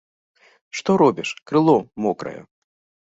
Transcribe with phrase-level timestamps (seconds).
[0.79, 2.39] Што робіш, крыло мокрае.